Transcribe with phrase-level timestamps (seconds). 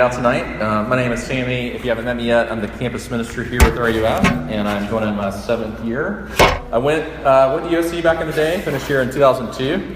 [0.00, 0.60] out tonight.
[0.60, 1.68] Uh, my name is Sammy.
[1.68, 4.90] If you haven't met me yet, I'm the campus minister here with RUF, and I'm
[4.90, 6.28] going in my seventh year.
[6.72, 9.94] I went uh, went to USC back in the day, finished here in 2002,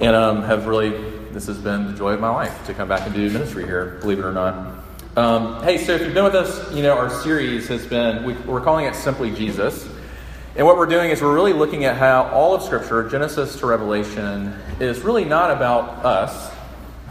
[0.00, 0.90] and um, have really
[1.32, 3.98] this has been the joy of my life to come back and do ministry here.
[4.00, 4.84] Believe it or not.
[5.16, 8.34] Um, hey, so if you've been with us, you know our series has been we,
[8.34, 9.88] we're calling it Simply Jesus.
[10.54, 13.66] And what we're doing is we're really looking at how all of Scripture, Genesis to
[13.66, 16.54] Revelation, is really not about us,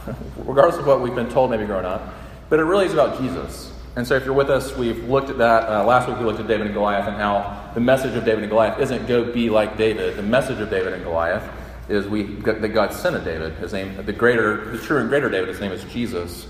[0.38, 2.14] regardless of what we've been told maybe growing up,
[2.52, 3.72] but it really is about Jesus.
[3.96, 5.70] And so if you're with us, we've looked at that.
[5.70, 8.44] Uh, last week we looked at David and Goliath and how the message of David
[8.44, 10.18] and Goliath isn't go be like David.
[10.18, 11.50] The message of David and Goliath
[11.88, 13.54] is we that God sent a David.
[13.54, 16.46] His name, the greater, the true and greater David, his name is Jesus.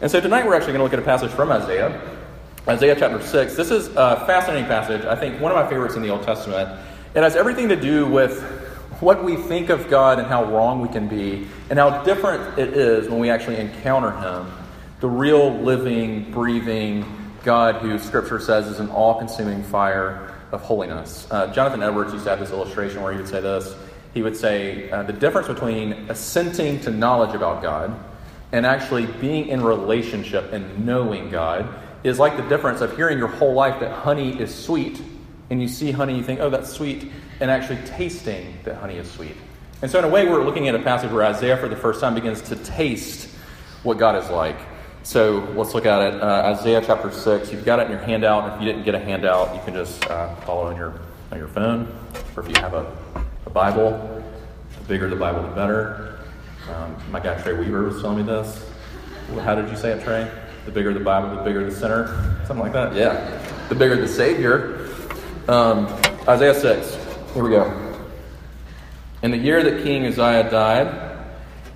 [0.00, 2.00] And so tonight we're actually going to look at a passage from Isaiah.
[2.66, 3.54] Isaiah chapter 6.
[3.54, 5.04] This is a fascinating passage.
[5.04, 6.80] I think one of my favorites in the Old Testament.
[7.14, 8.40] It has everything to do with
[9.00, 12.74] what we think of God and how wrong we can be, and how different it
[12.74, 14.46] is when we actually encounter Him.
[15.02, 17.04] The real, living, breathing
[17.42, 21.26] God who Scripture says is an all consuming fire of holiness.
[21.28, 23.74] Uh, Jonathan Edwards used to have this illustration where he would say this.
[24.14, 27.98] He would say uh, the difference between assenting to knowledge about God
[28.52, 31.68] and actually being in relationship and knowing God
[32.04, 35.02] is like the difference of hearing your whole life that honey is sweet,
[35.50, 37.10] and you see honey, you think, oh, that's sweet,
[37.40, 39.34] and actually tasting that honey is sweet.
[39.82, 42.00] And so, in a way, we're looking at a passage where Isaiah, for the first
[42.00, 43.28] time, begins to taste
[43.82, 44.58] what God is like.
[45.04, 46.22] So, let's look at it.
[46.22, 47.50] Uh, Isaiah chapter 6.
[47.50, 48.54] You've got it in your handout.
[48.54, 50.94] If you didn't get a handout, you can just uh, follow on your,
[51.32, 51.92] on your phone,
[52.36, 52.86] or if you have a,
[53.44, 54.22] a Bible,
[54.78, 56.20] the bigger the Bible, the better.
[56.70, 58.64] Um, my guy Trey Weaver was telling me this.
[59.40, 60.30] How did you say it, Trey?
[60.66, 62.38] The bigger the Bible, the bigger the sinner.
[62.46, 62.94] Something like that.
[62.94, 63.66] Yeah.
[63.68, 64.88] The bigger the Savior.
[65.48, 65.86] Um,
[66.28, 66.96] Isaiah 6.
[67.34, 67.96] Here we go.
[69.22, 71.11] In the year that King Uzziah died,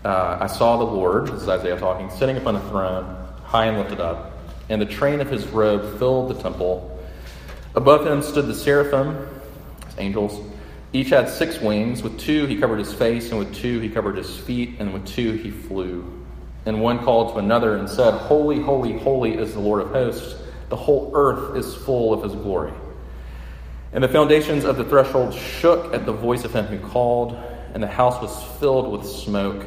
[0.06, 3.77] uh, I saw the Lord, this is Isaiah talking, sitting upon a throne, high and
[3.77, 6.97] lifted up, and the train of his robe filled the temple.
[7.75, 9.28] Above him stood the seraphim,
[9.99, 10.41] angels.
[10.93, 12.05] Each had six wings.
[12.05, 15.05] With two he covered his face, and with two he covered his feet, and with
[15.06, 16.25] two he flew.
[16.66, 20.41] And one called to another and said, Holy, holy, holy is the Lord of hosts.
[20.69, 22.72] The whole earth is full of his glory.
[23.93, 27.37] And the foundations of the threshold shook at the voice of him who called,
[27.75, 29.66] and the house was filled with smoke.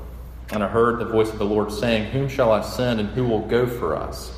[0.51, 3.25] And I heard the voice of the Lord saying, Whom shall I send, and who
[3.25, 4.37] will go for us?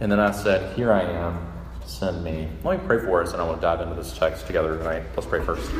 [0.00, 1.38] And then I said, Here I am,
[1.86, 2.48] send me.
[2.64, 5.04] Let me pray for us, and I want to dive into this text together tonight.
[5.14, 5.70] Let's pray first.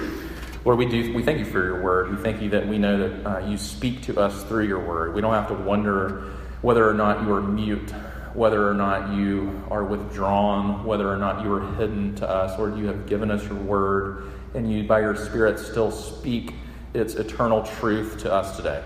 [0.64, 1.12] Lord, we do.
[1.12, 2.16] We thank you for your word.
[2.16, 5.14] We thank you that we know that uh, you speak to us through your word.
[5.14, 7.90] We don't have to wonder whether or not you are mute,
[8.34, 12.56] whether or not you are withdrawn, whether or not you are hidden to us.
[12.56, 16.54] Lord, you have given us your word, and you, by your Spirit, still speak
[16.94, 18.84] its eternal truth to us today.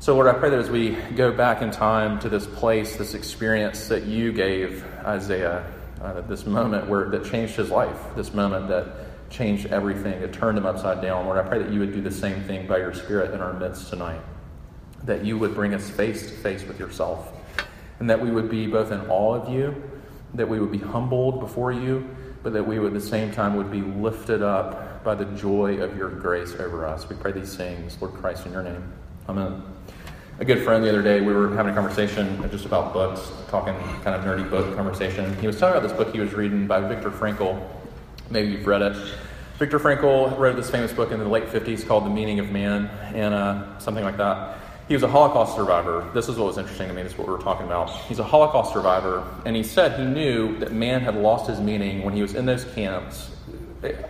[0.00, 3.14] So, Lord, I pray that as we go back in time to this place, this
[3.14, 5.64] experience that you gave Isaiah,
[6.02, 10.58] uh, this moment where that changed his life, this moment that changed everything, it turned
[10.58, 11.24] him upside down.
[11.24, 13.54] Lord, I pray that you would do the same thing by your Spirit in our
[13.54, 14.20] midst tonight
[15.04, 17.32] that you would bring us face to face with yourself,
[18.00, 19.74] and that we would be both in awe of you,
[20.34, 22.08] that we would be humbled before you,
[22.42, 25.76] but that we would at the same time would be lifted up by the joy
[25.76, 27.08] of your grace over us.
[27.08, 28.92] We pray these things, Lord Christ, in your name.
[29.28, 29.73] Amen.
[30.40, 33.72] A good friend the other day, we were having a conversation just about books, talking
[34.02, 35.32] kind of nerdy book conversation.
[35.36, 37.64] He was talking about this book he was reading by Viktor Frankl.
[38.30, 38.96] Maybe you've read it.
[39.60, 42.86] Viktor Frankl wrote this famous book in the late 50s called The Meaning of Man,
[43.14, 44.58] and uh, something like that.
[44.88, 46.10] He was a Holocaust survivor.
[46.14, 47.04] This is what was interesting to me.
[47.04, 47.90] This is what we were talking about.
[47.90, 52.02] He's a Holocaust survivor, and he said he knew that man had lost his meaning
[52.02, 53.30] when he was in those camps,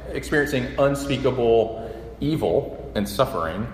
[0.09, 3.69] experiencing unspeakable evil and suffering.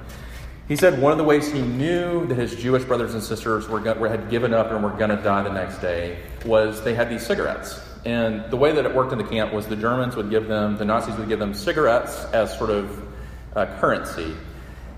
[0.70, 3.80] He said one of the ways he knew that his Jewish brothers and sisters were,
[4.08, 7.26] had given up and were going to die the next day was they had these
[7.26, 7.78] cigarettes.
[8.04, 10.78] And the way that it worked in the camp was the Germans would give them,
[10.78, 13.02] the Nazis would give them cigarettes as sort of
[13.56, 14.32] uh, currency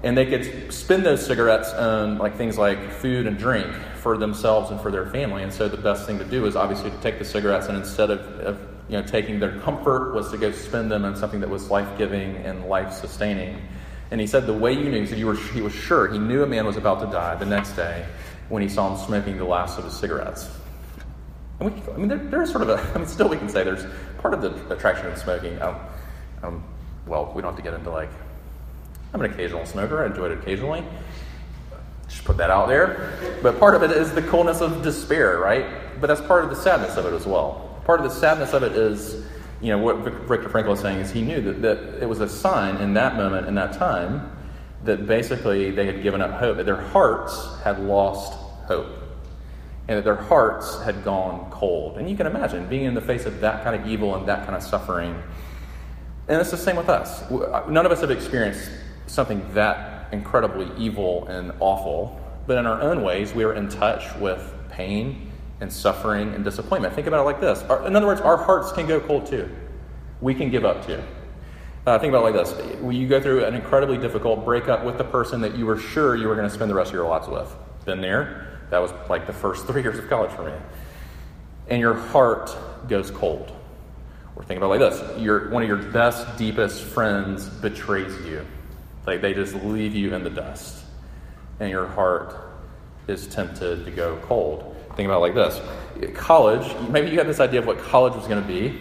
[0.02, 4.70] and they could spend those cigarettes on like things like food and drink for themselves
[4.70, 5.42] and for their family.
[5.42, 8.10] And so the best thing to do is obviously to take the cigarettes and instead
[8.10, 11.48] of, of you know taking their comfort was to go spend them on something that
[11.48, 13.62] was life giving and life sustaining.
[14.12, 16.18] And he said the way you knew, he said you were, he was sure he
[16.18, 18.04] knew a man was about to die the next day,
[18.50, 20.50] when he saw him smoking the last of his cigarettes.
[21.58, 23.64] And we, I mean, there, there's sort of a, I mean, still we can say
[23.64, 23.86] there's
[24.18, 25.60] part of the attraction of smoking.
[25.62, 25.76] Um,
[26.42, 26.64] um,
[27.06, 28.10] well, we don't have to get into like,
[29.14, 30.04] I'm an occasional smoker.
[30.04, 30.84] I enjoy it occasionally.
[32.06, 33.38] Just put that out there.
[33.42, 35.64] But part of it is the coolness of despair, right?
[36.02, 37.80] But that's part of the sadness of it as well.
[37.86, 39.24] Part of the sadness of it is,
[39.62, 42.28] you know, what Viktor Frankl was saying is he knew that, that it was a
[42.28, 44.36] sign in that moment, in that time,
[44.84, 48.32] that basically they had given up hope, that their hearts had lost
[48.66, 48.88] hope,
[49.86, 51.96] and that their hearts had gone cold.
[51.96, 54.44] And you can imagine being in the face of that kind of evil and that
[54.44, 55.22] kind of suffering.
[56.26, 57.22] And it's the same with us.
[57.30, 58.68] Uh, none of us have experienced
[59.06, 64.12] something that incredibly evil and awful, but in our own ways, we are in touch
[64.16, 65.31] with pain
[65.62, 66.92] and suffering and disappointment.
[66.92, 67.62] Think about it like this.
[67.86, 69.48] in other words, our hearts can go cold too.
[70.20, 71.00] We can give up too.
[71.86, 72.92] Uh, think about it like this.
[72.94, 76.26] You go through an incredibly difficult breakup with the person that you were sure you
[76.26, 77.54] were going to spend the rest of your lives with.
[77.84, 78.58] Been there.
[78.70, 80.52] That was like the first three years of college for me.
[81.68, 82.54] And your heart
[82.88, 83.56] goes cold.
[84.34, 85.20] Or think about it like this.
[85.20, 88.44] Your, one of your best, deepest friends betrays you.
[89.06, 90.84] Like they just leave you in the dust.
[91.60, 92.34] And your heart
[93.06, 94.76] is tempted to go cold.
[94.96, 95.60] Think about like this.
[96.14, 98.78] College, maybe you had this idea of what college was going to be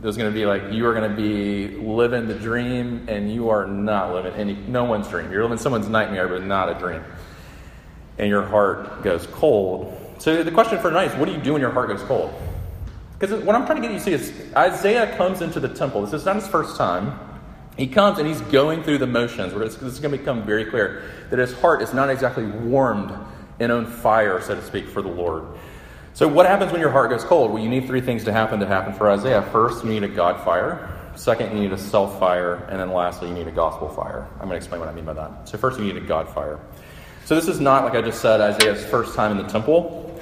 [0.00, 3.32] It was going to be like you are going to be living the dream, and
[3.32, 5.32] you are not living any no one's dream.
[5.32, 7.02] You're living someone's nightmare, but not a dream.
[8.16, 9.96] And your heart goes cold.
[10.18, 12.32] So the question for tonight is, what do you do when your heart goes cold?
[13.18, 16.02] Because what I'm trying to get you to see is Isaiah comes into the temple.
[16.02, 17.18] This is not his first time.
[17.76, 19.52] He comes and he's going through the motions.
[19.52, 23.12] This is going to become very clear that his heart is not exactly warmed
[23.60, 25.44] in on fire, so to speak, for the Lord.
[26.14, 27.52] So, what happens when your heart goes cold?
[27.52, 29.42] Well, you need three things to happen to happen for Isaiah.
[29.52, 30.94] First, you need a God fire.
[31.14, 32.66] Second, you need a self fire.
[32.70, 34.26] And then lastly, you need a gospel fire.
[34.34, 35.48] I'm going to explain what I mean by that.
[35.48, 36.58] So, first, you need a God fire.
[37.24, 40.20] So, this is not, like I just said, Isaiah's first time in the temple,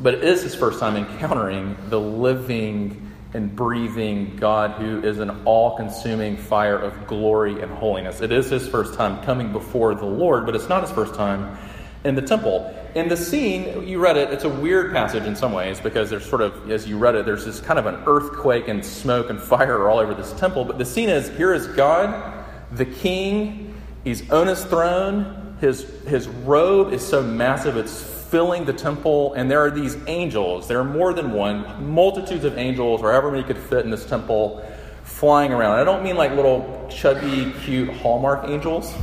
[0.00, 5.30] but it is his first time encountering the living and breathing God who is an
[5.44, 8.20] all consuming fire of glory and holiness.
[8.20, 11.56] It is his first time coming before the Lord, but it's not his first time
[12.04, 12.74] in the temple.
[12.94, 16.28] In the scene, you read it, it's a weird passage in some ways because there's
[16.28, 19.40] sort of, as you read it, there's this kind of an earthquake and smoke and
[19.54, 20.64] fire all over this temple.
[20.64, 26.28] But the scene is here is God, the king, he's on his throne, his, his
[26.28, 30.68] robe is so massive it's filling the temple, and there are these angels.
[30.68, 34.04] There are more than one, multitudes of angels, or however many could fit in this
[34.04, 34.64] temple,
[35.02, 35.78] flying around.
[35.78, 38.94] I don't mean like little chubby, cute Hallmark angels.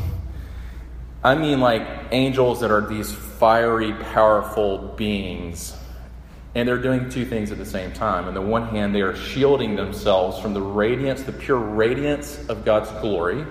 [1.26, 1.82] I mean, like
[2.12, 5.76] angels that are these fiery, powerful beings.
[6.54, 8.26] And they're doing two things at the same time.
[8.26, 12.64] On the one hand, they are shielding themselves from the radiance, the pure radiance of
[12.64, 13.44] God's glory.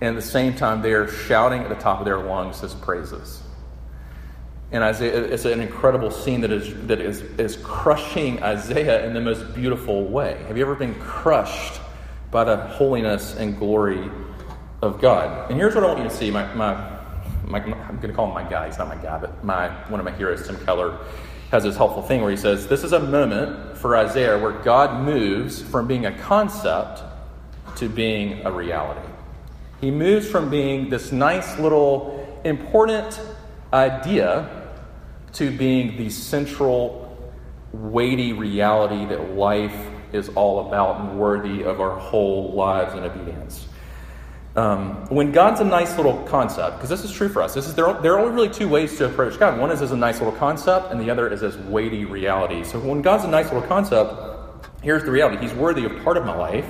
[0.00, 2.74] And at the same time, they are shouting at the top of their lungs his
[2.74, 3.40] praises.
[4.72, 9.20] And Isaiah, it's an incredible scene that is, that is, is crushing Isaiah in the
[9.20, 10.42] most beautiful way.
[10.48, 11.80] Have you ever been crushed
[12.32, 14.10] by the holiness and glory
[14.84, 15.50] of God.
[15.50, 16.30] And here's what I want you to see.
[16.30, 16.74] My, my,
[17.46, 18.68] my I'm going to call him my guy.
[18.68, 20.98] He's not my guy, but my one of my heroes, Tim Keller,
[21.50, 25.04] has this helpful thing where he says, This is a moment for Isaiah where God
[25.04, 27.02] moves from being a concept
[27.76, 29.08] to being a reality.
[29.80, 33.20] He moves from being this nice little important
[33.72, 34.70] idea
[35.34, 37.32] to being the central,
[37.72, 39.76] weighty reality that life
[40.12, 43.63] is all about and worthy of our whole lives and obedience.
[44.56, 47.74] Um, when God's a nice little concept, because this is true for us, this is
[47.74, 49.58] there, there are only really two ways to approach God.
[49.58, 52.62] One is as a nice little concept, and the other is as weighty reality.
[52.62, 54.12] So when God's a nice little concept,
[54.80, 56.66] here's the reality He's worthy of part of my life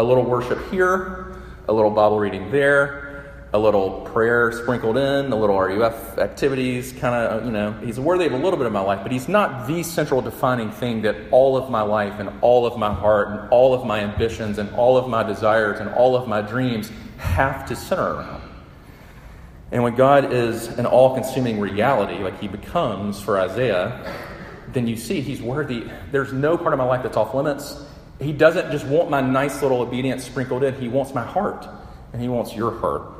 [0.00, 3.07] a little worship here, a little Bible reading there,
[3.52, 8.26] a little prayer sprinkled in, a little RUF activities, kind of, you know, he's worthy
[8.26, 11.16] of a little bit of my life, but he's not the central defining thing that
[11.30, 14.70] all of my life and all of my heart and all of my ambitions and
[14.74, 18.42] all of my desires and all of my dreams have to center around.
[19.72, 24.14] And when God is an all consuming reality, like he becomes for Isaiah,
[24.68, 25.90] then you see he's worthy.
[26.10, 27.82] There's no part of my life that's off limits.
[28.20, 31.66] He doesn't just want my nice little obedience sprinkled in, he wants my heart,
[32.12, 33.17] and he wants your heart.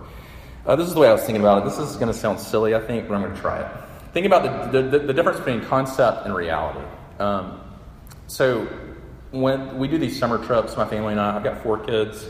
[0.69, 1.65] Uh, this is the way I was thinking about it.
[1.65, 3.67] This is going to sound silly, I think, but I'm going to try it.
[4.13, 6.85] Think about the, the, the difference between concept and reality.
[7.19, 7.63] Um,
[8.27, 8.67] so,
[9.31, 12.29] when we do these summer trips, my family and I, I've got four kids.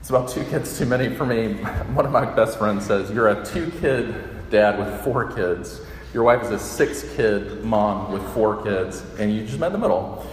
[0.00, 1.54] It's about two kids too many for me.
[1.94, 5.80] One of my best friends says, You're a two kid dad with four kids.
[6.12, 9.72] Your wife is a six kid mom with four kids, and you just met in
[9.72, 10.26] the middle,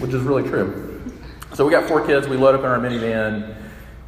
[0.00, 1.08] which is really true.
[1.52, 2.26] So, we got four kids.
[2.26, 3.63] We load up in our minivan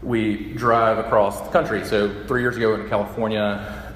[0.07, 1.85] we drive across the country.
[1.85, 3.43] So three years ago in California,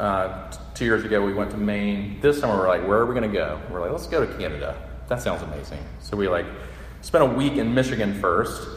[0.00, 2.19] uh, two years ago, we went to Maine.
[2.21, 3.61] This summer, we're like, where are we going to go?
[3.71, 4.76] We're like, let's go to Canada.
[5.09, 5.79] That sounds amazing.
[6.00, 6.47] So we like
[7.00, 8.69] spent a week in Michigan first,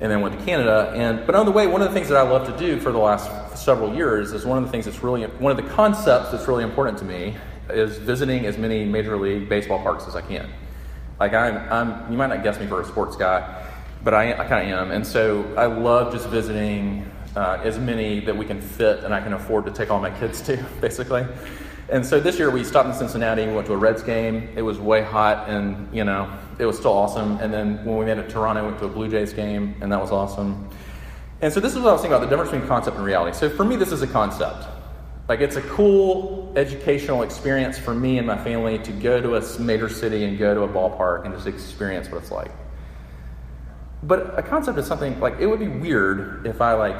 [0.00, 0.92] and then went to Canada.
[0.94, 2.90] And but on the way, one of the things that I love to do for
[2.90, 6.30] the last several years is one of the things that's really one of the concepts
[6.30, 7.36] that's really important to me
[7.68, 10.48] is visiting as many major league baseball parks as I can.
[11.20, 13.67] Like I'm, I'm you might not guess me for a sports guy,
[14.02, 14.90] but I, I kind of am.
[14.90, 19.20] And so I love just visiting uh, as many that we can fit and I
[19.20, 21.26] can afford to take all my kids to, basically.
[21.90, 23.46] And so this year we stopped in Cincinnati.
[23.46, 24.50] We went to a Reds game.
[24.54, 27.38] It was way hot, and you know it was still awesome.
[27.38, 29.74] And then when we made it to Toronto, we went to a Blue Jays game,
[29.80, 30.68] and that was awesome.
[31.40, 33.34] And so this is what I was thinking about the difference between concept and reality.
[33.36, 34.66] So for me, this is a concept.
[35.28, 39.60] Like it's a cool educational experience for me and my family to go to a
[39.60, 42.50] major city and go to a ballpark and just experience what it's like.
[44.02, 46.96] But a concept is something like it would be weird if I like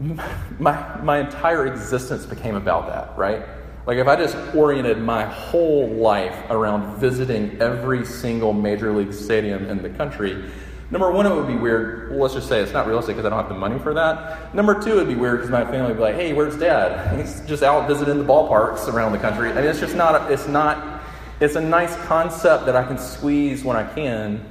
[0.58, 3.42] my my entire existence became about that, right?
[3.86, 9.64] Like if I just oriented my whole life around visiting every single major league stadium
[9.64, 10.44] in the country,
[10.90, 12.10] number one, it would be weird.
[12.10, 14.54] Well, let's just say it's not realistic because I don't have the money for that.
[14.54, 17.18] Number two, it would be weird because my family would be like, "Hey, where's Dad?
[17.20, 20.14] He's just out visiting the ballparks around the country." I mean, it's just not.
[20.14, 21.02] A, it's not.
[21.40, 24.44] It's a nice concept that I can squeeze when I can.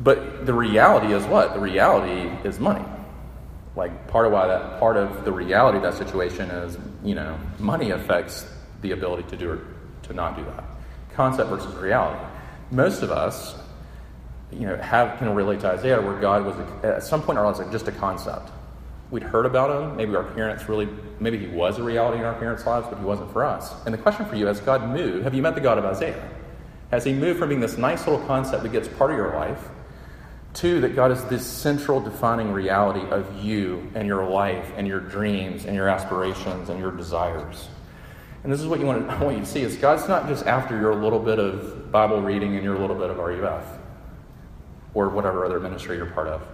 [0.00, 1.54] But the reality is what?
[1.54, 2.84] The reality is money.
[3.76, 7.38] Like part of why that part of the reality of that situation is, you know,
[7.58, 8.46] money affects
[8.82, 9.66] the ability to do or
[10.04, 10.64] to not do that.
[11.14, 12.24] Concept versus reality.
[12.70, 13.56] Most of us,
[14.52, 17.46] you know, have can relate to Isaiah where God was at some point in our
[17.46, 18.50] lives like just a concept.
[19.10, 19.96] We'd heard about him.
[19.96, 20.88] Maybe our parents really,
[21.20, 23.74] maybe he was a reality in our parents' lives, but he wasn't for us.
[23.84, 25.24] And the question for you, has God moved?
[25.24, 26.28] Have you met the God of Isaiah?
[26.90, 29.68] Has he moved from being this nice little concept that gets part of your life
[30.54, 35.00] Two, that God is this central defining reality of you and your life and your
[35.00, 37.68] dreams and your aspirations and your desires.
[38.44, 40.28] And this is what you want, to, I want you to see is God's not
[40.28, 43.66] just after your little bit of Bible reading and your little bit of RUF
[44.94, 46.46] or whatever other ministry you're part of.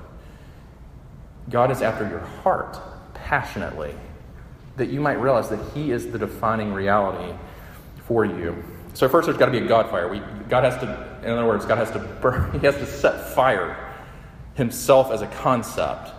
[1.50, 2.78] God is after your heart
[3.12, 3.94] passionately
[4.76, 7.36] that you might realize that He is the defining reality
[8.06, 8.64] for you.
[8.94, 10.08] So first, there's got to be a God fire.
[10.08, 12.52] We, God has to, in other words, God has to burn.
[12.58, 13.88] He has to set fire
[14.54, 16.10] himself as a concept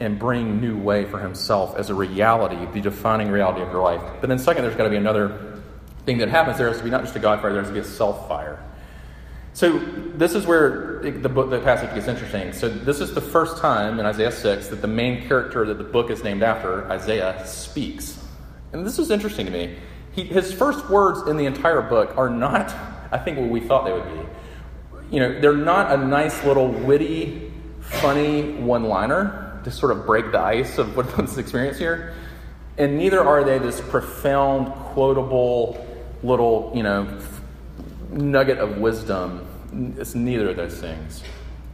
[0.00, 4.00] and bring new way for himself as a reality, the defining reality of your life.
[4.20, 5.60] But then, second, there's got to be another
[6.06, 6.56] thing that happens.
[6.56, 8.26] There has to be not just a God fire, there has to be a self
[8.26, 8.58] fire.
[9.52, 12.52] So this is where the book, the passage gets interesting.
[12.52, 15.84] So this is the first time in Isaiah six that the main character that the
[15.84, 18.24] book is named after, Isaiah, speaks,
[18.72, 19.76] and this is interesting to me.
[20.12, 22.74] He, his first words in the entire book are not,
[23.12, 25.16] I think, what we thought they would be.
[25.16, 27.49] You know, they're not a nice little witty
[27.90, 32.14] funny one liner to sort of break the ice of what's experience here.
[32.78, 35.86] And neither are they this profound, quotable
[36.22, 37.18] little, you know,
[38.10, 39.46] nugget of wisdom.
[39.98, 41.22] It's neither of those things.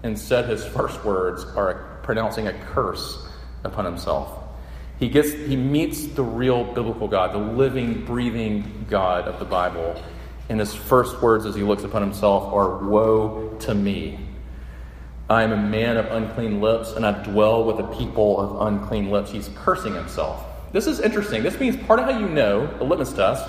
[0.03, 3.29] Instead, his first words are pronouncing a curse
[3.65, 4.43] upon himself.
[4.99, 10.01] He gets he meets the real biblical God, the living, breathing God of the Bible.
[10.49, 14.25] And his first words as he looks upon himself are woe to me.
[15.28, 19.11] I am a man of unclean lips, and I dwell with a people of unclean
[19.11, 19.33] lips.
[19.33, 20.45] He's cursing himself.
[20.73, 21.42] This is interesting.
[21.42, 23.45] This means part of how you know, the litmus test,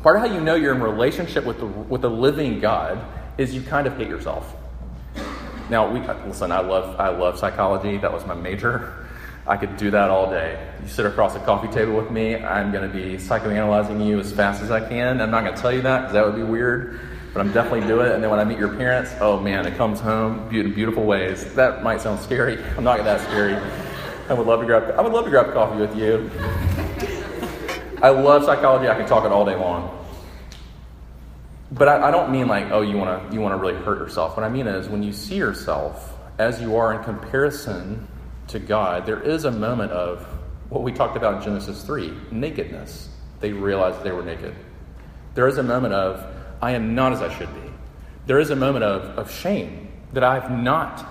[0.00, 3.04] part of how you know you're in relationship with the, with the living God
[3.36, 4.54] is you kind of hate yourself.
[5.70, 7.96] Now, we, listen, I love, I love psychology.
[7.98, 9.08] That was my major.
[9.44, 10.72] I could do that all day.
[10.82, 14.32] You sit across a coffee table with me, I'm going to be psychoanalyzing you as
[14.32, 15.20] fast as I can.
[15.20, 17.00] I'm not going to tell you that because that would be weird
[17.32, 18.14] but I'm definitely doing it.
[18.14, 21.54] And then when I meet your parents, oh man, it comes home in beautiful ways.
[21.54, 22.62] That might sound scary.
[22.76, 23.54] I'm not that scary.
[24.28, 24.94] I would love to grab.
[24.98, 26.30] I would love to grab coffee with you.
[28.02, 28.88] I love psychology.
[28.88, 29.98] I can talk it all day long.
[31.70, 33.98] But I, I don't mean like, oh, you want to you want to really hurt
[33.98, 34.36] yourself.
[34.36, 38.06] What I mean is when you see yourself as you are in comparison
[38.48, 40.26] to God, there is a moment of
[40.68, 43.08] what we talked about in Genesis three: nakedness.
[43.40, 44.54] They realized they were naked.
[45.34, 46.26] There is a moment of
[46.62, 47.70] I am not as I should be.
[48.26, 51.04] There is a moment of, of shame that I have not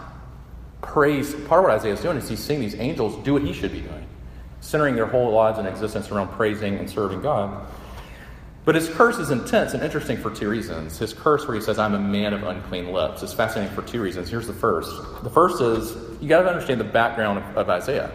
[0.81, 1.45] praised.
[1.47, 3.73] Part of what Isaiah is doing is he's seeing these angels do what he should
[3.73, 4.07] be doing,
[4.61, 7.67] centering their whole lives and existence around praising and serving God.
[8.63, 10.99] But his curse is intense and interesting for two reasons.
[10.99, 14.01] His curse, where he says, I'm a man of unclean lips, is fascinating for two
[14.01, 14.29] reasons.
[14.29, 14.91] Here's the first.
[15.23, 18.11] The first is you got to understand the background of, of Isaiah.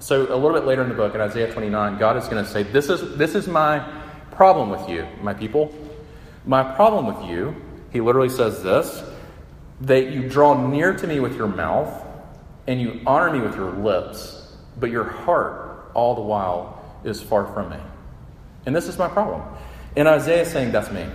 [0.00, 2.50] So, a little bit later in the book, in Isaiah 29, God is going to
[2.50, 3.86] say, this is, this is my
[4.30, 5.74] problem with you, my people.
[6.44, 7.54] My problem with you,
[7.92, 9.02] he literally says this,
[9.82, 12.06] that you draw near to me with your mouth
[12.66, 17.46] and you honor me with your lips, but your heart all the while is far
[17.52, 17.78] from me.
[18.66, 19.42] And this is my problem.
[19.96, 21.06] And Isaiah is saying, That's me.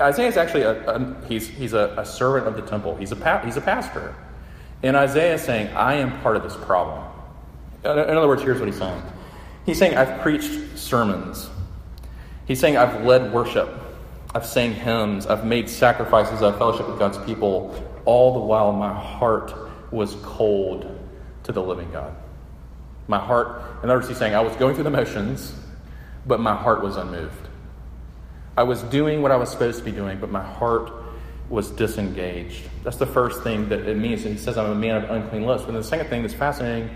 [0.00, 2.94] Isaiah is actually a, a he's, he's a, a, servant of the temple.
[2.96, 4.14] He's a, pa- he's a pastor.
[4.82, 7.04] And Isaiah is saying, I am part of this problem.
[7.82, 9.02] In other words, here's what he's saying.
[9.66, 11.50] He's saying, I've preached sermons.
[12.46, 13.68] He's saying, I've led worship.
[14.34, 15.26] I've sang hymns.
[15.26, 16.42] I've made sacrifices.
[16.42, 17.74] I've fellowship with God's people.
[18.04, 19.54] All the while, my heart
[19.90, 20.86] was cold
[21.44, 22.14] to the living God.
[23.06, 25.54] My heart, in other words, he's saying, I was going through the motions,
[26.26, 27.48] but my heart was unmoved.
[28.56, 30.92] I was doing what I was supposed to be doing, but my heart
[31.48, 32.68] was disengaged.
[32.84, 34.24] That's the first thing that it means.
[34.24, 35.62] And he says, I'm a man of unclean lips.
[35.62, 36.90] But the second thing that's fascinating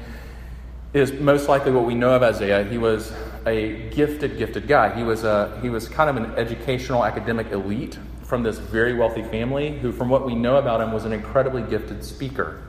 [0.93, 2.65] is most likely what we know of Isaiah.
[2.65, 3.12] He was
[3.47, 4.95] a gifted, gifted guy.
[4.97, 9.23] He was, a, he was kind of an educational, academic elite from this very wealthy
[9.23, 12.63] family who, from what we know about him, was an incredibly gifted speaker.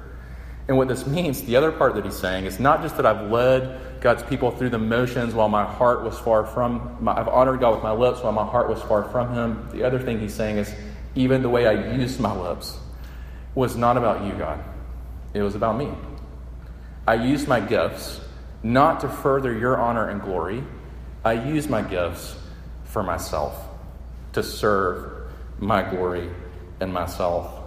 [0.67, 3.29] And what this means, the other part that he's saying, is not just that I've
[3.29, 7.59] led God's people through the motions while my heart was far from, my, I've honored
[7.59, 9.69] God with my lips while my heart was far from Him.
[9.71, 10.73] The other thing he's saying is,
[11.15, 12.77] even the way I used my lips
[13.55, 14.63] was not about you, God.
[15.33, 15.89] It was about me.
[17.07, 18.19] I used my gifts
[18.63, 20.63] not to further your honor and glory.
[21.23, 22.35] I use my gifts
[22.85, 23.55] for myself,
[24.33, 25.29] to serve
[25.59, 26.29] my glory
[26.79, 27.59] and myself.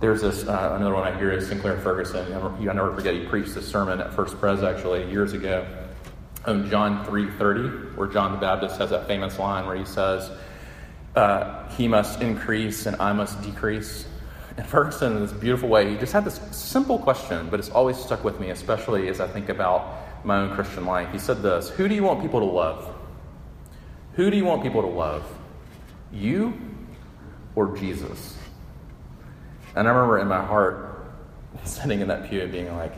[0.00, 2.28] There's this uh, another one I hear is Sinclair Ferguson.
[2.34, 5.66] Will never forget he preached this sermon at First Pres actually years ago
[6.44, 10.28] on John three thirty, where John the Baptist has that famous line where he says,
[11.14, 14.06] uh, "He must increase and I must decrease."
[14.56, 17.96] And Ferguson, in this beautiful way, he just had this simple question, but it's always
[17.96, 21.10] stuck with me, especially as I think about my own Christian life.
[21.12, 22.88] He said this Who do you want people to love?
[24.14, 25.24] Who do you want people to love?
[26.12, 26.52] You
[27.54, 28.36] or Jesus?
[29.74, 31.04] And I remember in my heart
[31.64, 32.92] sitting in that pew and being like,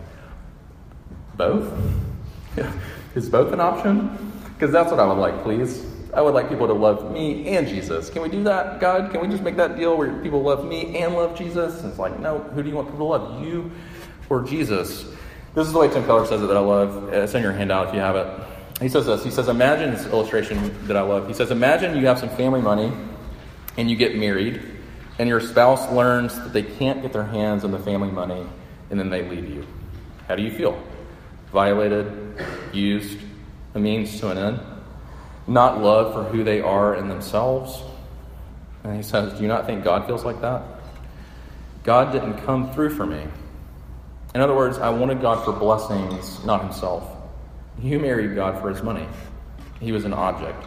[1.36, 1.72] both?
[3.14, 4.32] Is both an option?
[4.54, 5.86] Because that's what I would like, please.
[6.12, 8.08] I would like people to love me and Jesus.
[8.08, 9.10] Can we do that, God?
[9.10, 11.80] Can we just make that deal where people love me and love Jesus?
[11.80, 13.44] And it's like, no, who do you want people to love?
[13.44, 13.70] You
[14.30, 15.06] or Jesus?
[15.54, 17.12] This is the way Tim Keller says it that I love.
[17.12, 18.82] It's in your handout if you have it.
[18.82, 19.22] He says this.
[19.22, 21.28] He says, imagine this illustration that I love.
[21.28, 22.92] He says, imagine you have some family money
[23.76, 24.60] and you get married
[25.18, 28.44] and your spouse learns that they can't get their hands on the family money
[28.90, 29.64] and then they leave you.
[30.26, 30.76] How do you feel?
[31.52, 32.10] Violated,
[32.72, 33.18] used,
[33.74, 34.60] a means to an end,
[35.46, 37.80] not loved for who they are in themselves.
[38.82, 40.62] And he says, Do you not think God feels like that?
[41.84, 43.24] God didn't come through for me.
[44.34, 47.04] In other words, I wanted God for blessings, not himself.
[47.80, 49.06] You married God for his money,
[49.80, 50.64] he was an object.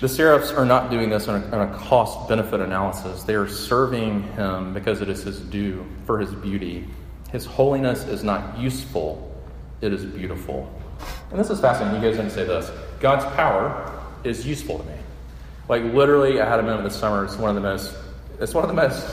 [0.00, 3.24] The seraphs are not doing this on a, on a cost benefit analysis.
[3.24, 6.86] They are serving him because it is his due for his beauty.
[7.30, 9.34] His holiness is not useful,
[9.80, 10.72] it is beautiful.
[11.30, 12.00] And this is fascinating.
[12.00, 14.94] He goes in and say this God's power is useful to me.
[15.68, 17.24] Like literally, I had a moment this summer.
[17.24, 17.94] It's one of the most
[18.40, 19.04] it's one of the most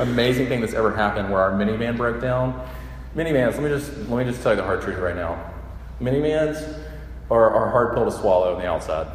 [0.00, 2.68] amazing things that's ever happened where our minivan broke down.
[3.14, 5.52] Minivans, let me just let me just tell you the hard truth right now.
[6.00, 6.80] Minivans
[7.30, 9.06] are, are hard pill to swallow on the outside.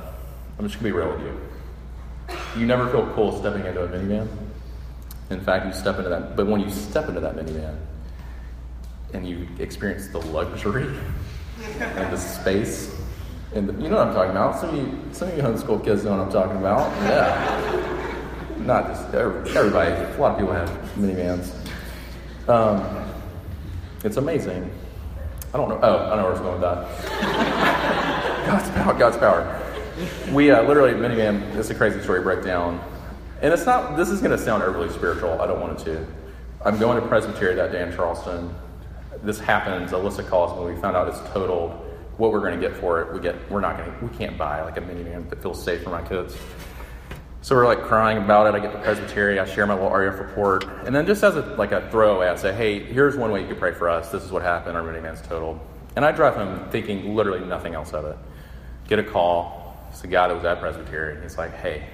[0.58, 1.40] I'm just gonna be real with you.
[2.60, 4.28] You never feel cool stepping into a minivan.
[5.30, 7.78] In fact, you step into that, but when you step into that minivan
[9.14, 10.88] and you experience the luxury
[11.80, 12.96] and the space,
[13.54, 14.60] and the, you know what I'm talking about.
[14.60, 16.92] Some of you, some of you homeschool kids know what I'm talking about.
[17.02, 19.92] Yeah, not just everybody.
[19.92, 21.52] A lot of people have minivans.
[22.48, 22.97] Um,
[24.04, 24.72] it's amazing.
[25.54, 25.80] I don't know.
[25.82, 28.48] Oh, I know where I was going with that.
[28.48, 28.94] God's power.
[28.94, 29.64] God's power
[30.32, 32.84] we uh, literally, minivan, it's a crazy story breakdown.
[33.42, 35.42] And it's not, this is going to sound overly spiritual.
[35.42, 36.06] I don't want it to.
[36.64, 38.54] I'm going to Presbytery that day in Charleston.
[39.24, 39.92] This happens.
[39.92, 41.72] Alyssa calls when we found out it's totaled.
[42.18, 44.38] What we're going to get for it, we get, we're not going to, we can't
[44.38, 46.36] buy like a minivan that feels safe for my kids.
[47.48, 48.56] So we're like crying about it.
[48.56, 49.40] I get to Presbytery.
[49.40, 50.66] I share my little RUF report.
[50.86, 53.48] And then just as a, like a throwaway, I say, hey, here's one way you
[53.48, 54.12] could pray for us.
[54.12, 54.76] This is what happened.
[54.76, 55.58] Our minivan's totaled.
[55.96, 58.18] And I drive home thinking literally nothing else of it.
[58.90, 61.22] Get a call it's the guy that was at Presbytery.
[61.22, 61.88] He's like, hey,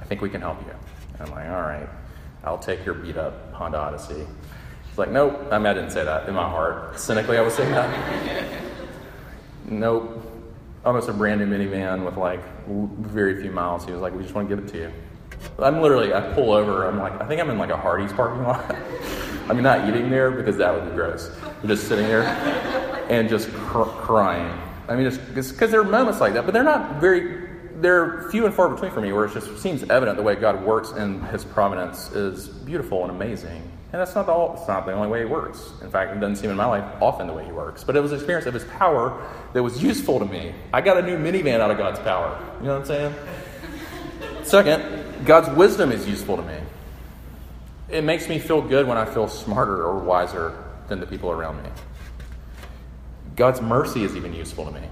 [0.00, 0.74] I think we can help you.
[1.12, 1.88] And I'm like, all right,
[2.42, 4.26] I'll take your beat up Honda Odyssey.
[4.88, 5.40] He's like, nope.
[5.52, 6.98] I mean, I didn't say that in my heart.
[6.98, 8.64] Cynically, I was saying that.
[9.66, 10.23] nope.
[10.84, 13.84] Almost a brand new minivan with like very few miles.
[13.84, 14.92] He was like, we just want to give it to you.
[15.58, 16.86] I'm literally, I pull over.
[16.86, 18.64] I'm like, I think I'm in like a Hardee's parking lot.
[19.48, 21.30] I mean, not eating there because that would be gross.
[21.62, 22.22] I'm just sitting there
[23.10, 25.18] and just cr- crying I mean, it's
[25.48, 28.90] because there are moments like that, but they're not very, they're few and far between
[28.90, 32.48] for me where it just seems evident the way God works in his providence is
[32.48, 33.62] beautiful and amazing.
[33.94, 35.70] And that's not, the, it's not the only way he works.
[35.80, 37.84] In fact, it doesn't seem in my life often the way he works.
[37.84, 40.52] But it was an experience of his power that was useful to me.
[40.72, 42.36] I got a new minivan out of God's power.
[42.58, 43.14] You know what I'm saying?
[44.42, 46.56] Second, God's wisdom is useful to me.
[47.88, 51.62] It makes me feel good when I feel smarter or wiser than the people around
[51.62, 51.70] me.
[53.36, 54.88] God's mercy is even useful to me,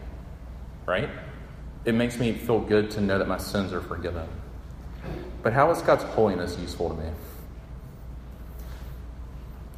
[0.86, 1.10] right?
[1.84, 4.28] It makes me feel good to know that my sins are forgiven.
[5.42, 7.10] But how is God's holiness useful to me?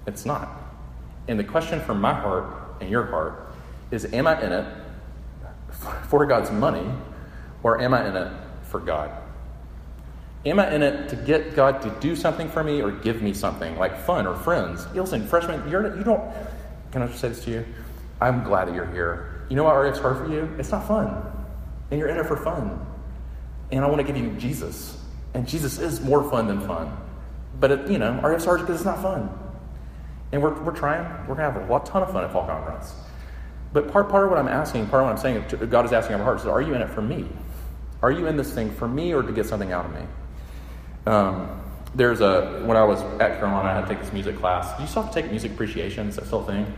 [0.07, 0.49] It's not.
[1.29, 2.47] And the question from my heart
[2.81, 3.55] and your heart
[3.91, 4.67] is Am I in it
[6.09, 6.87] for God's money
[7.63, 8.33] or am I in it
[8.65, 9.11] for God?
[10.47, 13.33] Am I in it to get God to do something for me or give me
[13.33, 14.87] something like fun or friends?
[14.95, 16.23] Listen, freshmen, you're, you don't.
[16.93, 17.65] Can I just say this to you?
[18.21, 19.47] I'm glad that you're here.
[19.49, 20.55] You know why RF's hard for you?
[20.59, 21.11] It's not fun.
[21.91, 22.87] And you're in it for fun.
[23.73, 25.01] And I want to give you Jesus.
[25.33, 26.95] And Jesus is more fun than fun.
[27.59, 29.31] But, it, you know, RF's hard because it's not fun.
[30.35, 31.05] And we're, we're trying.
[31.29, 32.93] We're going to have a ton of fun at Fall Conference.
[33.73, 36.17] But part, part of what I'm asking, part of what I'm saying, God is asking
[36.17, 37.29] our hearts is, are you in it for me?
[38.03, 40.01] Are you in this thing for me or to get something out of me?
[41.07, 41.63] Um,
[41.95, 44.77] there's a, when I was at Carolina, I had to take this music class.
[44.77, 46.09] Do you still have to take music appreciation?
[46.09, 46.75] Is that still a thing?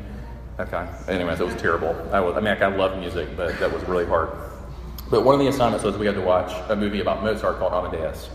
[0.60, 0.86] Okay.
[1.08, 1.96] Anyways, it was terrible.
[2.12, 4.28] I, was, I mean, I love music, but that was really hard.
[5.10, 7.72] But one of the assignments was we had to watch a movie about Mozart called
[7.72, 8.28] Amadeus.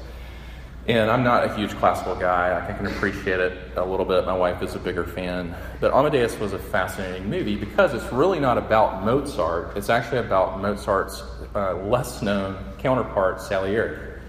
[0.87, 2.67] And I'm not a huge classical guy.
[2.67, 4.25] I can appreciate it a little bit.
[4.25, 5.55] My wife is a bigger fan.
[5.79, 9.77] But Amadeus was a fascinating movie because it's really not about Mozart.
[9.77, 14.19] It's actually about Mozart's uh, less known counterpart, Salieri.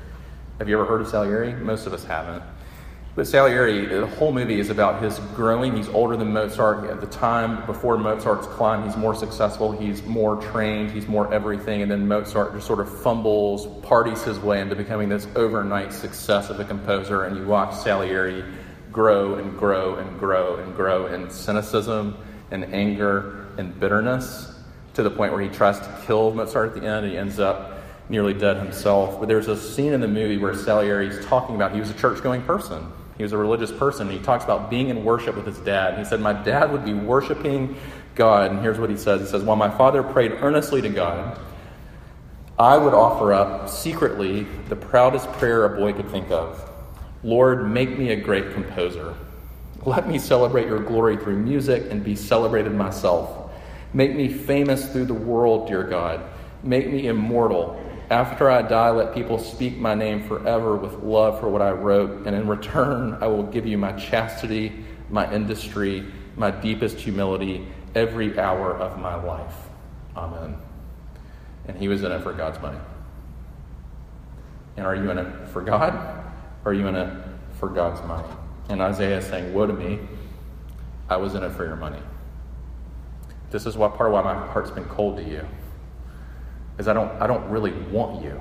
[0.59, 1.55] Have you ever heard of Salieri?
[1.55, 2.43] Most of us haven't.
[3.15, 5.77] But Salieri, the whole movie is about his growing.
[5.77, 6.89] He's older than Mozart.
[6.89, 11.83] At the time before Mozart's climb, he's more successful, he's more trained, he's more everything.
[11.83, 16.49] And then Mozart just sort of fumbles, parties his way into becoming this overnight success
[16.49, 17.25] of a composer.
[17.25, 18.43] And you watch Salieri
[18.91, 22.17] grow and grow and grow and grow in cynicism
[22.51, 24.59] and anger and bitterness
[24.95, 27.39] to the point where he tries to kill Mozart at the end and he ends
[27.39, 29.21] up nearly dead himself.
[29.21, 31.95] But there's a scene in the movie where Salieri is talking about he was a
[31.95, 34.11] church going person he was a religious person.
[34.11, 35.99] He talks about being in worship with his dad.
[35.99, 37.77] He said, My dad would be worshiping
[38.15, 38.51] God.
[38.51, 41.39] And here's what he says He says, While my father prayed earnestly to God,
[42.59, 46.69] I would offer up secretly the proudest prayer a boy could think of
[47.25, 49.15] Lord, make me a great composer.
[49.85, 53.51] Let me celebrate your glory through music and be celebrated myself.
[53.93, 56.21] Make me famous through the world, dear God.
[56.63, 57.81] Make me immortal
[58.13, 62.27] after I die, let people speak my name forever with love for what I wrote,
[62.27, 66.05] and in return, I will give you my chastity, my industry,
[66.37, 69.55] my deepest humility, every hour of my life.
[70.15, 70.59] Amen.
[71.67, 72.79] And he was in it for God's money.
[74.77, 75.95] And are you in it for God?
[76.67, 77.25] Or are you in it
[77.59, 78.29] for God's money?
[78.69, 80.01] And Isaiah is saying, Woe to me,
[81.09, 82.01] I was in it for your money.
[83.51, 85.47] This is what part of why my heart's been cold to you
[86.79, 88.41] is I don't, I don't really want you.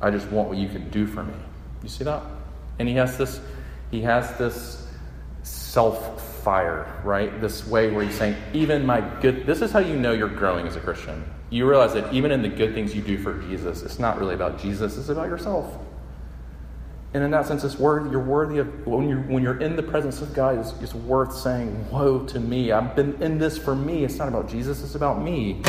[0.00, 1.34] I just want what you can do for me.
[1.82, 2.22] You see that?
[2.78, 3.40] And he has this,
[3.90, 4.86] he has this
[5.42, 7.40] self fire, right?
[7.40, 10.66] This way where he's saying, even my good, this is how you know you're growing
[10.66, 11.24] as a Christian.
[11.50, 14.34] You realize that even in the good things you do for Jesus, it's not really
[14.34, 15.72] about Jesus, it's about yourself.
[17.14, 19.82] And in that sense, it's worth, you're worthy of, when you're, when you're in the
[19.82, 22.72] presence of God, it's, it's worth saying, Woe to me.
[22.72, 24.04] I've been in this for me.
[24.04, 25.62] It's not about Jesus, it's about me.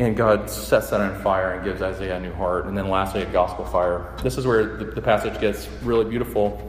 [0.00, 2.64] And God sets that on fire and gives Isaiah a new heart.
[2.64, 4.10] And then lastly, a gospel fire.
[4.22, 6.66] This is where the, the passage gets really beautiful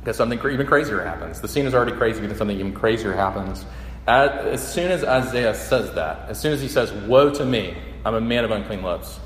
[0.00, 1.40] because something even crazier happens.
[1.40, 3.64] The scene is already crazy, but then something even crazier happens.
[4.08, 8.16] As, soon as Isaiah says that, as soon as he says, Woe to me, I'm
[8.16, 9.20] a man of unclean lips,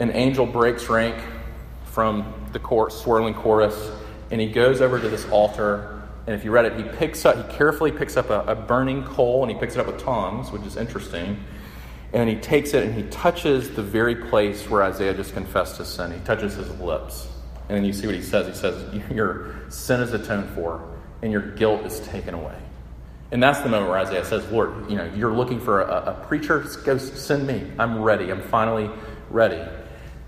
[0.00, 1.16] an angel breaks rank
[1.84, 3.92] from the court, swirling chorus,
[4.32, 6.02] and he goes over to this altar.
[6.26, 9.04] And if you read it, he picks up, he carefully picks up a, a burning
[9.04, 11.42] coal and he picks it up with tongs, which is interesting.
[12.12, 15.88] And he takes it and he touches the very place where Isaiah just confessed his
[15.88, 16.12] sin.
[16.12, 17.28] He touches his lips.
[17.68, 18.48] And then you see what he says.
[18.48, 20.88] He says, Your sin is atoned for,
[21.22, 22.56] and your guilt is taken away.
[23.32, 26.24] And that's the moment where Isaiah says, Lord, you know, you're looking for a, a
[26.26, 27.70] preacher, go send me.
[27.78, 28.30] I'm ready.
[28.30, 28.90] I'm finally
[29.30, 29.62] ready.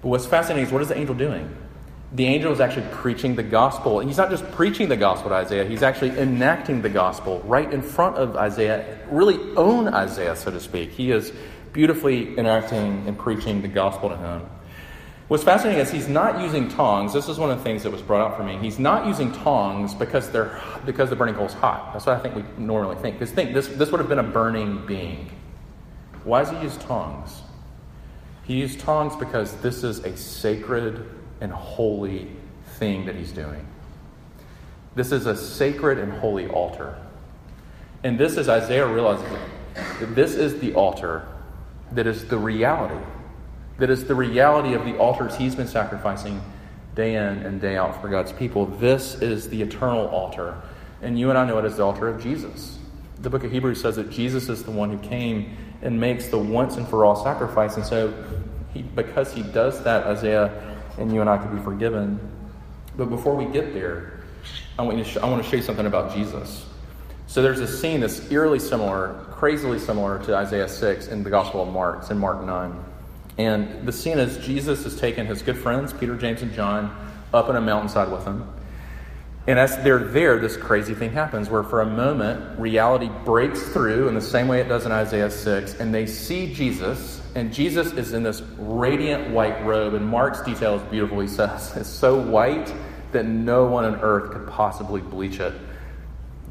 [0.03, 1.53] But what's fascinating is what is the angel doing?
[2.12, 3.99] The angel is actually preaching the gospel.
[3.99, 7.73] And he's not just preaching the gospel to Isaiah, he's actually enacting the gospel right
[7.73, 10.90] in front of Isaiah, really own Isaiah, so to speak.
[10.90, 11.33] He is
[11.72, 14.42] beautifully enacting and preaching the gospel to him.
[15.28, 17.14] What's fascinating is he's not using tongs.
[17.14, 18.58] This is one of the things that was brought out for me.
[18.58, 21.92] He's not using tongs because they're because the burning coal is hot.
[21.92, 23.18] That's what I think we normally think.
[23.18, 25.30] Because think this this would have been a burning being.
[26.24, 27.40] Why does he use tongs?
[28.44, 31.08] He used tongs because this is a sacred
[31.40, 32.28] and holy
[32.78, 33.66] thing that he's doing.
[34.94, 36.98] This is a sacred and holy altar.
[38.04, 39.24] And this is Isaiah realizes
[39.74, 41.26] that this is the altar
[41.94, 43.02] that is the reality.
[43.78, 46.42] That is the reality of the altars he's been sacrificing
[46.94, 48.66] day in and day out for God's people.
[48.66, 50.61] This is the eternal altar.
[51.00, 52.78] And you and I know it as the altar of Jesus.
[53.20, 56.38] The book of Hebrews says that Jesus is the one who came and makes the
[56.38, 57.76] once and for all sacrifice.
[57.76, 58.12] And so,
[58.72, 62.20] he, because he does that, Isaiah and you and I can be forgiven.
[62.96, 64.20] But before we get there,
[64.78, 66.66] I want, to sh- I want to show you something about Jesus.
[67.26, 71.64] So there's a scene that's eerily similar, crazily similar to Isaiah 6 in the Gospel
[71.64, 71.98] of Mark.
[72.02, 72.85] It's in Mark 9.
[73.38, 76.96] And the scene is Jesus has taken his good friends, Peter, James, and John,
[77.35, 78.48] up on a mountainside with him.
[79.48, 84.07] And as they're there, this crazy thing happens where for a moment, reality breaks through
[84.07, 87.92] in the same way it does in Isaiah 6, and they see Jesus, and Jesus
[87.94, 91.18] is in this radiant white robe, and Mark's detail is beautiful.
[91.18, 92.72] He says it's so white
[93.11, 95.55] that no one on earth could possibly bleach it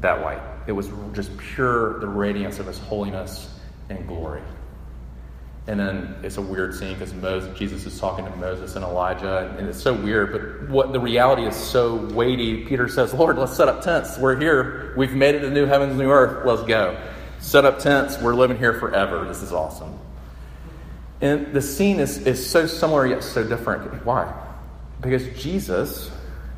[0.02, 0.51] that white.
[0.66, 3.48] It was just pure the radiance of his holiness
[3.88, 4.42] and glory.
[5.68, 9.54] And then it's a weird scene because Moses, Jesus is talking to Moses and Elijah,
[9.58, 10.32] and it's so weird.
[10.32, 12.64] But what the reality is so weighty.
[12.64, 14.18] Peter says, "Lord, let's set up tents.
[14.18, 14.92] We're here.
[14.96, 16.44] We've made it to new heavens, new earth.
[16.44, 16.96] Let's go.
[17.38, 18.20] Set up tents.
[18.20, 19.24] We're living here forever.
[19.24, 19.98] This is awesome."
[21.20, 24.04] And the scene is, is so similar yet so different.
[24.04, 24.34] Why?
[25.00, 26.10] Because Jesus,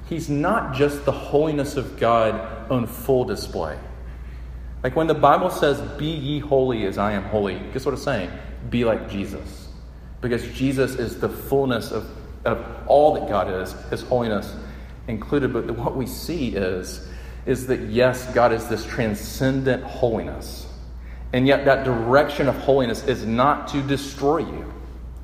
[0.07, 3.79] he's not just the holiness of God on full display.
[4.85, 8.05] Like when the Bible says, Be ye holy as I am holy, guess what it's
[8.05, 8.31] saying?
[8.70, 9.68] be like Jesus.
[10.20, 12.09] Because Jesus is the fullness of,
[12.44, 14.55] of all that God is, his holiness
[15.09, 15.53] included.
[15.53, 17.07] But what we see is,
[17.47, 20.66] is that yes, God is this transcendent holiness.
[21.33, 24.73] And yet that direction of holiness is not to destroy you.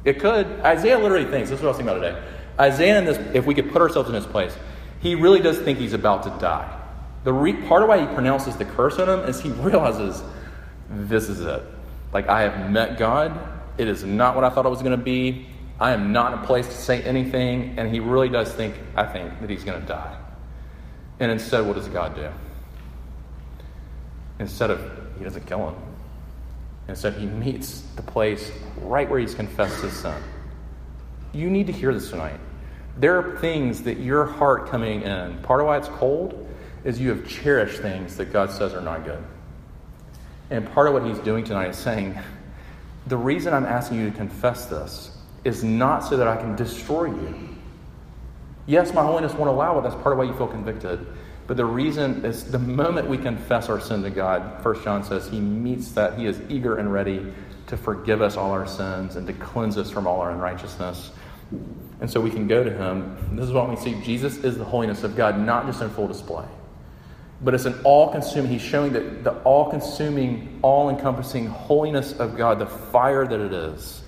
[0.04, 0.46] It could.
[0.60, 2.22] Isaiah literally thinks, this is what I was thinking about today.
[2.58, 4.54] Isaiah, this, if we could put ourselves in his place,
[5.00, 6.79] he really does think he's about to die.
[7.24, 10.22] The re, part of why he pronounces the curse on him is he realizes
[10.88, 11.62] this is it.
[12.12, 13.38] Like, I have met God.
[13.78, 15.46] It is not what I thought it was going to be.
[15.78, 17.78] I am not in a place to say anything.
[17.78, 20.18] And he really does think, I think, that he's going to die.
[21.20, 22.30] And instead, what does God do?
[24.38, 24.80] Instead of,
[25.18, 25.76] he doesn't kill him.
[26.88, 30.20] Instead, he meets the place right where he's confessed his sin.
[31.32, 32.40] You need to hear this tonight.
[32.96, 36.48] There are things that your heart coming in, part of why it's cold
[36.84, 39.22] is you have cherished things that God says are not good.
[40.50, 42.18] And part of what he's doing tonight is saying,
[43.06, 47.06] the reason I'm asking you to confess this is not so that I can destroy
[47.06, 47.48] you.
[48.66, 49.82] Yes, my holiness won't allow it.
[49.82, 51.06] That's part of why you feel convicted.
[51.46, 55.28] But the reason is the moment we confess our sin to God, First John says
[55.28, 56.18] he meets that.
[56.18, 57.32] He is eager and ready
[57.66, 61.10] to forgive us all our sins and to cleanse us from all our unrighteousness.
[62.00, 63.36] And so we can go to him.
[63.36, 64.00] This is what we see.
[64.02, 66.46] Jesus is the holiness of God, not just in full display
[67.42, 72.36] but it's an all consuming, he's showing that the all consuming, all encompassing holiness of
[72.36, 74.02] God, the fire that it is,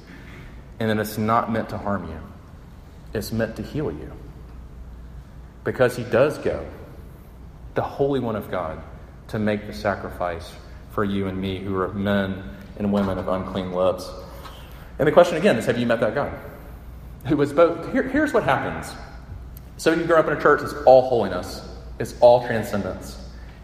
[0.78, 2.20] and that it's not meant to harm you,
[3.14, 4.12] it's meant to heal you.
[5.64, 6.66] Because he does go,
[7.74, 8.82] the Holy One of God,
[9.28, 10.52] to make the sacrifice
[10.90, 12.42] for you and me who are men
[12.76, 14.10] and women of unclean lips.
[14.98, 16.38] And the question again is have you met that God?
[17.26, 17.92] Who was both.
[17.92, 18.92] Here, here's what happens.
[19.78, 21.66] So you grow up in a church, it's all holiness,
[21.98, 23.21] it's all transcendence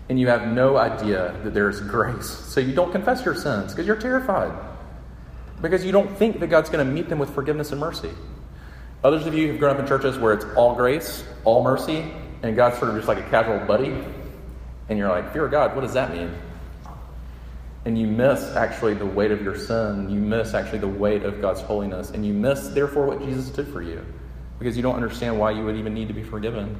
[0.08, 2.28] and you have no idea that there's grace.
[2.28, 4.52] So you don't confess your sins because you're terrified.
[5.60, 8.10] Because you don't think that God's going to meet them with forgiveness and mercy.
[9.04, 12.04] Others of you have grown up in churches where it's all grace, all mercy,
[12.42, 13.92] and God's sort of just like a casual buddy.
[14.88, 16.34] And you're like, fear God, what does that mean?
[17.84, 20.10] And you miss actually the weight of your sin.
[20.10, 22.10] You miss actually the weight of God's holiness.
[22.10, 24.04] And you miss, therefore, what Jesus did for you.
[24.58, 26.78] Because you don't understand why you would even need to be forgiven.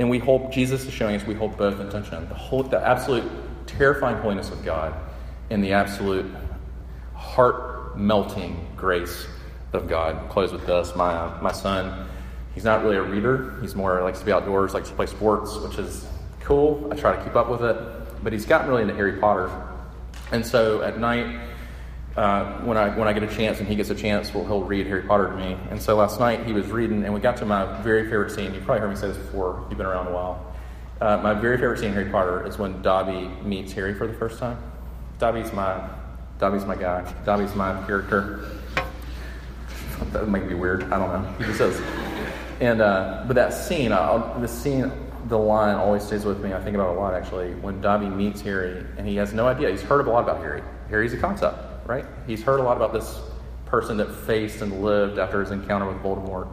[0.00, 2.80] And we hold, Jesus is showing us we hold both in tension the, whole, the
[2.80, 3.22] absolute
[3.66, 4.94] terrifying holiness of God
[5.50, 6.24] and the absolute
[7.14, 9.26] heart melting grace
[9.74, 10.30] of God.
[10.30, 10.96] close with this.
[10.96, 12.08] My, uh, my son,
[12.54, 13.60] he's not really a reader.
[13.60, 16.06] He's more likes to be outdoors, likes to play sports, which is
[16.40, 16.88] cool.
[16.90, 18.24] I try to keep up with it.
[18.24, 19.50] But he's gotten really into Harry Potter.
[20.32, 21.26] And so at night,
[22.20, 24.62] uh, when I when I get a chance and he gets a chance, well, he'll
[24.62, 25.56] read Harry Potter to me.
[25.70, 28.52] And so last night he was reading, and we got to my very favorite scene.
[28.52, 29.64] You've probably heard me say this before.
[29.70, 30.54] You've been around a while.
[31.00, 34.12] Uh, my very favorite scene in Harry Potter is when Dobby meets Harry for the
[34.12, 34.58] first time.
[35.18, 35.88] Dobby's my
[36.38, 37.10] Dobby's my guy.
[37.24, 38.50] Dobby's my character.
[40.12, 40.92] That might be weird.
[40.92, 41.32] I don't know.
[41.38, 41.80] He just says.
[42.60, 44.92] And uh, but that scene, the scene,
[45.28, 46.52] the line always stays with me.
[46.52, 47.54] I think about it a lot actually.
[47.54, 49.70] When Dobby meets Harry, and he has no idea.
[49.70, 50.62] He's heard a lot about Harry.
[50.90, 52.04] Harry's a concept right?
[52.26, 53.20] He's heard a lot about this
[53.66, 56.48] person that faced and lived after his encounter with Voldemort.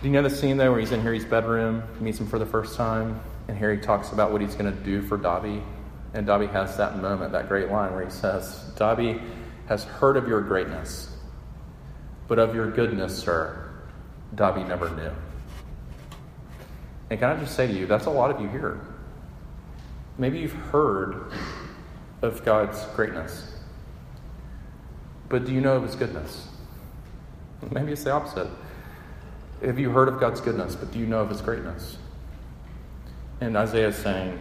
[0.00, 2.46] Do you know the scene though where he's in Harry's bedroom, meets him for the
[2.46, 5.62] first time, and Harry talks about what he's going to do for Dobby?
[6.12, 9.20] And Dobby has that moment, that great line where he says, Dobby
[9.66, 11.16] has heard of your greatness,
[12.28, 13.72] but of your goodness, sir,
[14.34, 15.10] Dobby never knew.
[17.10, 18.80] And can I just say to you, that's a lot of you here.
[20.18, 21.32] Maybe you've heard
[22.22, 23.53] of God's greatness,
[25.34, 26.46] but do you know of his goodness?
[27.72, 28.46] Maybe it's the opposite.
[29.64, 31.98] Have you heard of God's goodness, but do you know of his greatness?
[33.40, 34.38] And Isaiah is saying,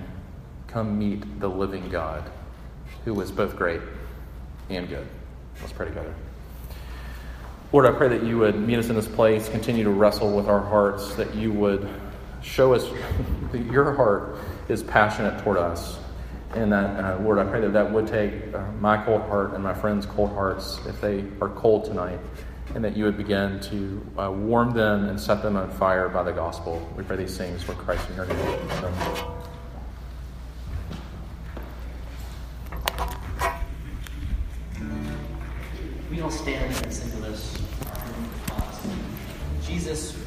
[0.67, 2.29] Come meet the living God
[3.06, 3.82] who is both great
[4.69, 5.08] and good.
[5.62, 6.13] Let's pray together.
[7.71, 10.45] Lord, I pray that you would meet us in this place, continue to wrestle with
[10.45, 11.89] our hearts, that you would
[12.43, 12.88] show us
[13.51, 14.38] that your heart
[14.69, 15.97] is passionate toward us.
[16.56, 19.63] And that, uh, Lord, I pray that that would take uh, my cold heart and
[19.63, 22.20] my friends' cold hearts if they are cold tonight
[22.76, 26.24] and that you would begin to uh, warm them and set them on fire by
[26.24, 26.88] the gospel.
[26.96, 28.38] We pray these things for Christ in your name.
[28.39, 28.94] Amen.
[36.10, 37.58] We all stand and sing to this.
[39.66, 40.22] Jesus,